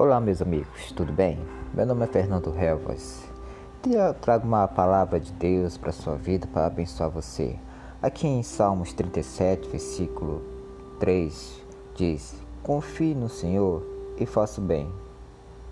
Olá, 0.00 0.20
meus 0.20 0.40
amigos, 0.40 0.92
tudo 0.92 1.12
bem? 1.12 1.36
Meu 1.74 1.84
nome 1.84 2.04
é 2.04 2.06
Fernando 2.06 2.54
Helvas 2.56 3.26
eu 3.84 4.14
trago 4.14 4.46
uma 4.46 4.68
palavra 4.68 5.18
de 5.18 5.32
Deus 5.32 5.76
para 5.76 5.90
sua 5.90 6.14
vida 6.14 6.46
para 6.46 6.66
abençoar 6.66 7.10
você. 7.10 7.58
Aqui 8.00 8.28
em 8.28 8.44
Salmos 8.44 8.92
37, 8.92 9.68
versículo 9.68 10.40
3, 11.00 11.60
diz: 11.96 12.36
Confie 12.62 13.12
no 13.12 13.28
Senhor 13.28 13.82
e 14.16 14.24
faça 14.24 14.60
o 14.60 14.64
bem, 14.64 14.88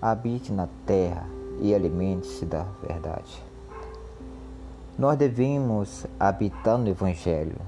habite 0.00 0.50
na 0.54 0.70
terra 0.86 1.28
e 1.60 1.74
alimente-se 1.74 2.46
da 2.46 2.64
verdade. 2.82 3.44
Nós 4.98 5.18
devemos 5.18 6.06
habitar 6.18 6.78
no 6.78 6.88
Evangelho, 6.88 7.58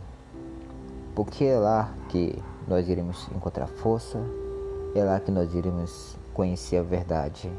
porque 1.15 1.45
é 1.45 1.59
lá 1.59 1.93
que 2.09 2.43
nós 2.67 2.89
iremos 2.89 3.29
encontrar 3.37 3.67
força, 3.67 4.19
é 4.95 5.05
lá 5.05 5.21
que 5.21 5.31
nós 5.31 5.53
iremos 5.55 6.17
conhecer 6.37 6.77
a 6.77 6.83
verdade. 6.83 7.51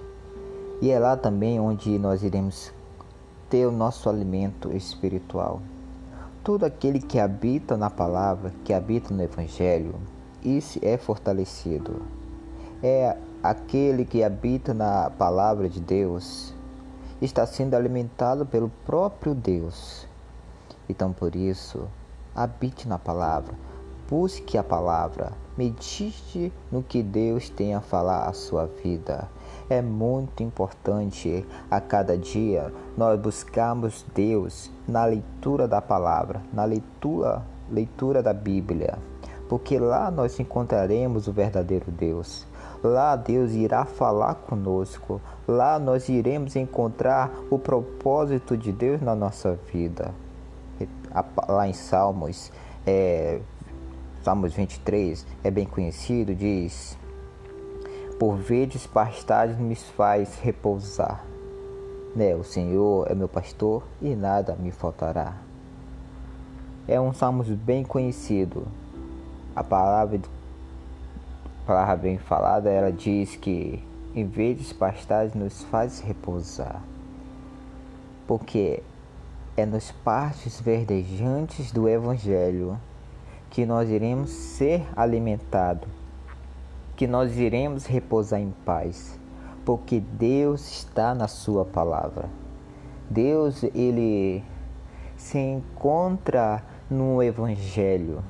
E 0.79 0.91
é 0.91 0.99
lá 0.99 1.17
também 1.17 1.59
onde 1.59 1.97
nós 1.97 2.21
iremos 2.21 2.71
ter 3.49 3.65
o 3.65 3.71
nosso 3.71 4.07
alimento 4.07 4.71
espiritual. 4.71 5.59
Todo 6.43 6.63
aquele 6.63 6.99
que 6.99 7.19
habita 7.19 7.75
na 7.75 7.89
palavra, 7.89 8.53
que 8.63 8.71
habita 8.71 9.11
no 9.11 9.23
Evangelho, 9.23 9.95
isso 10.43 10.79
é 10.83 10.95
fortalecido. 10.95 12.03
É 12.83 13.17
aquele 13.41 14.05
que 14.05 14.23
habita 14.23 14.75
na 14.75 15.09
palavra 15.09 15.67
de 15.67 15.79
Deus, 15.79 16.53
está 17.19 17.47
sendo 17.47 17.73
alimentado 17.73 18.45
pelo 18.45 18.69
próprio 18.85 19.33
Deus. 19.33 20.07
Então, 20.87 21.11
por 21.11 21.35
isso, 21.35 21.87
habite 22.35 22.87
na 22.87 22.99
palavra, 22.99 23.55
busque 24.09 24.57
a 24.57 24.63
palavra, 24.63 25.33
medite 25.57 26.53
no 26.71 26.81
que 26.81 27.03
Deus 27.03 27.49
tem 27.49 27.73
a 27.73 27.81
falar 27.81 28.27
à 28.27 28.33
sua 28.33 28.65
vida. 28.65 29.27
É 29.69 29.81
muito 29.81 30.41
importante 30.43 31.45
a 31.69 31.81
cada 31.81 32.17
dia 32.17 32.71
nós 32.95 33.19
buscarmos 33.19 34.05
Deus 34.15 34.71
na 34.87 35.03
leitura 35.03 35.67
da 35.67 35.81
palavra, 35.81 36.41
na 36.53 36.63
leitura, 36.63 37.43
leitura 37.69 38.23
da 38.23 38.33
Bíblia, 38.33 38.97
porque 39.49 39.77
lá 39.77 40.09
nós 40.09 40.39
encontraremos 40.39 41.27
o 41.27 41.33
verdadeiro 41.33 41.91
Deus. 41.91 42.47
Lá 42.83 43.15
Deus 43.15 43.51
irá 43.51 43.85
falar 43.85 44.35
conosco. 44.35 45.19
Lá 45.47 45.79
nós 45.79 46.07
iremos 46.09 46.55
encontrar 46.55 47.31
o 47.49 47.57
propósito 47.57 48.55
de 48.55 48.71
Deus 48.71 49.01
na 49.01 49.15
nossa 49.15 49.57
vida. 49.71 50.13
Lá 51.47 51.67
em 51.67 51.73
Salmos, 51.73 52.51
é, 52.85 53.39
Salmos 54.27 54.55
23 54.55 55.25
é 55.41 55.49
bem 55.49 55.65
conhecido, 55.65 56.35
diz: 56.35 56.97
Por 58.19 58.35
verdes 58.35 58.85
pastagens 58.85 59.57
me 59.57 59.73
faz 59.73 60.37
repousar. 60.39 61.23
Né? 62.13 62.35
O 62.35 62.43
Senhor 62.43 63.09
é 63.09 63.15
meu 63.15 63.29
pastor 63.29 63.83
e 64.01 64.13
nada 64.17 64.53
me 64.59 64.69
faltará. 64.69 65.37
É 66.89 66.99
um 66.99 67.13
salmos 67.13 67.47
bem 67.47 67.85
conhecido. 67.85 68.67
A 69.55 69.63
palavra 69.63 70.19
palavra 71.65 71.95
bem 71.95 72.17
falada, 72.17 72.69
ela 72.69 72.91
diz 72.91 73.37
que 73.37 73.81
em 74.13 74.27
verdes 74.27 74.73
pastais 74.73 75.33
nos 75.33 75.63
faz 75.63 76.01
repousar, 76.01 76.83
porque 78.27 78.83
é 79.55 79.65
nos 79.65 79.89
partes 79.89 80.59
verdejantes 80.59 81.71
do 81.71 81.87
Evangelho 81.87 82.77
que 83.49 83.65
nós 83.65 83.89
iremos 83.89 84.29
ser 84.29 84.87
alimentados, 84.95 85.89
que 86.95 87.07
nós 87.07 87.37
iremos 87.37 87.85
repousar 87.85 88.39
em 88.39 88.53
paz, 88.65 89.19
porque 89.65 89.99
Deus 89.99 90.67
está 90.69 91.13
na 91.13 91.27
Sua 91.27 91.65
palavra. 91.65 92.29
Deus, 93.09 93.63
Ele 93.63 94.43
se 95.15 95.37
encontra 95.37 96.63
no 96.89 97.21
Evangelho. 97.21 98.23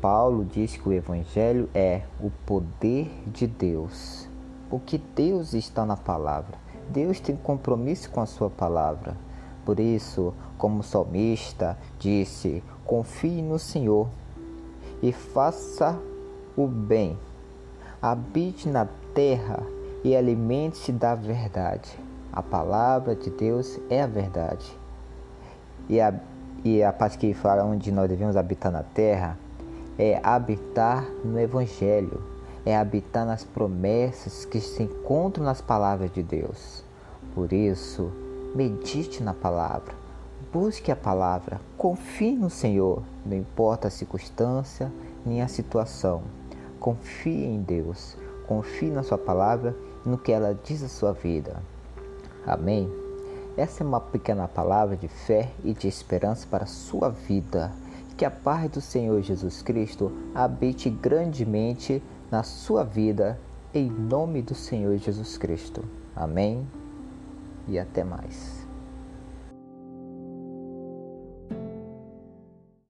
Paulo 0.00 0.44
diz 0.44 0.76
que 0.76 0.88
o 0.88 0.92
Evangelho 0.92 1.68
é 1.74 2.02
o 2.20 2.30
poder 2.46 3.10
de 3.26 3.46
Deus, 3.46 4.28
porque 4.70 5.00
Deus 5.14 5.54
está 5.54 5.84
na 5.84 5.96
palavra. 5.96 6.56
Deus 6.88 7.20
tem 7.20 7.36
compromisso 7.36 8.10
com 8.10 8.20
a 8.20 8.26
sua 8.26 8.48
palavra. 8.48 9.16
Por 9.68 9.78
isso, 9.80 10.32
como 10.56 10.80
o 10.80 10.82
salmista 10.82 11.76
disse, 11.98 12.64
confie 12.86 13.42
no 13.42 13.58
Senhor 13.58 14.08
e 15.02 15.12
faça 15.12 15.94
o 16.56 16.66
bem. 16.66 17.18
Habite 18.00 18.66
na 18.66 18.88
terra 19.12 19.62
e 20.02 20.16
alimente-se 20.16 20.90
da 20.90 21.14
verdade. 21.14 21.90
A 22.32 22.42
palavra 22.42 23.14
de 23.14 23.28
Deus 23.28 23.78
é 23.90 24.00
a 24.00 24.06
verdade. 24.06 24.74
E 25.86 26.00
a, 26.00 26.14
e 26.64 26.82
a 26.82 26.90
parte 26.90 27.18
que 27.18 27.34
fala 27.34 27.62
onde 27.62 27.92
nós 27.92 28.08
devemos 28.08 28.38
habitar 28.38 28.72
na 28.72 28.82
terra 28.82 29.36
é 29.98 30.18
habitar 30.22 31.04
no 31.22 31.38
Evangelho, 31.38 32.22
é 32.64 32.74
habitar 32.74 33.26
nas 33.26 33.44
promessas 33.44 34.46
que 34.46 34.60
se 34.60 34.84
encontram 34.84 35.44
nas 35.44 35.60
palavras 35.60 36.10
de 36.10 36.22
Deus. 36.22 36.82
Por 37.34 37.52
isso, 37.52 38.10
medite 38.54 39.22
na 39.22 39.34
palavra, 39.34 39.94
busque 40.52 40.90
a 40.90 40.96
palavra, 40.96 41.60
confie 41.76 42.34
no 42.34 42.50
Senhor, 42.50 43.02
não 43.24 43.36
importa 43.36 43.88
a 43.88 43.90
circunstância 43.90 44.90
nem 45.24 45.42
a 45.42 45.48
situação. 45.48 46.22
Confie 46.80 47.44
em 47.44 47.60
Deus, 47.60 48.16
confie 48.46 48.90
na 48.90 49.02
Sua 49.02 49.18
palavra 49.18 49.76
e 50.04 50.08
no 50.08 50.16
que 50.16 50.32
ela 50.32 50.58
diz 50.64 50.82
à 50.82 50.88
sua 50.88 51.12
vida. 51.12 51.60
Amém? 52.46 52.90
Essa 53.56 53.82
é 53.82 53.86
uma 53.86 54.00
pequena 54.00 54.46
palavra 54.46 54.96
de 54.96 55.08
fé 55.08 55.50
e 55.64 55.74
de 55.74 55.88
esperança 55.88 56.46
para 56.48 56.64
a 56.64 56.68
sua 56.68 57.10
vida. 57.10 57.72
Que 58.16 58.24
a 58.24 58.30
paz 58.30 58.70
do 58.70 58.80
Senhor 58.80 59.20
Jesus 59.20 59.62
Cristo 59.62 60.12
habite 60.34 60.88
grandemente 60.88 62.02
na 62.30 62.42
sua 62.42 62.84
vida, 62.84 63.38
em 63.74 63.90
nome 63.90 64.42
do 64.42 64.54
Senhor 64.54 64.96
Jesus 64.96 65.36
Cristo. 65.36 65.84
Amém 66.16 66.66
e 67.68 67.78
até 67.78 68.02
mais. 68.02 68.67